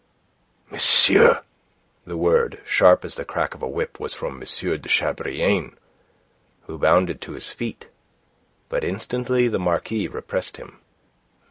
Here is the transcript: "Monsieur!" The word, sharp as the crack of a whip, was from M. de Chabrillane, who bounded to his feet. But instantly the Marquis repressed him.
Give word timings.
"Monsieur!" 0.71 1.43
The 2.07 2.17
word, 2.17 2.59
sharp 2.65 3.05
as 3.05 3.13
the 3.17 3.23
crack 3.23 3.53
of 3.53 3.61
a 3.61 3.67
whip, 3.67 3.99
was 3.99 4.15
from 4.15 4.33
M. 4.33 4.39
de 4.39 4.89
Chabrillane, 4.89 5.77
who 6.63 6.79
bounded 6.79 7.21
to 7.21 7.33
his 7.33 7.53
feet. 7.53 7.87
But 8.67 8.83
instantly 8.83 9.47
the 9.47 9.59
Marquis 9.59 10.07
repressed 10.07 10.57
him. 10.57 10.79